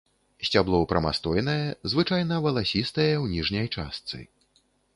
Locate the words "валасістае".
2.47-3.09